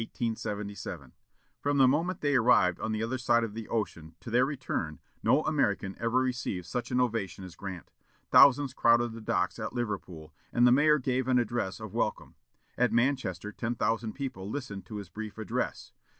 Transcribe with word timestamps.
From 1.59 1.77
the 1.77 1.87
moment 1.87 2.21
they 2.21 2.33
arrived 2.35 2.79
on 2.79 2.91
the 2.91 3.03
other 3.03 3.19
side 3.19 3.43
of 3.43 3.53
the 3.53 3.67
ocean 3.67 4.15
to 4.21 4.31
their 4.31 4.45
return, 4.47 4.99
no 5.21 5.43
American 5.43 5.95
ever 5.99 6.17
received 6.21 6.65
such 6.65 6.89
an 6.89 6.99
ovation 6.99 7.43
as 7.43 7.55
Grant. 7.55 7.91
Thousands 8.31 8.73
crowded 8.73 9.13
the 9.13 9.21
docks 9.21 9.59
at 9.59 9.73
Liverpool, 9.73 10.33
and 10.51 10.65
the 10.65 10.71
mayor 10.71 10.97
gave 10.97 11.27
an 11.27 11.37
address 11.37 11.79
of 11.79 11.93
welcome. 11.93 12.33
At 12.79 12.91
Manchester, 12.91 13.51
ten 13.51 13.75
thousand 13.75 14.13
people 14.13 14.49
listened 14.49 14.87
to 14.87 14.95
his 14.95 15.09
brief 15.09 15.37
address. 15.37 15.91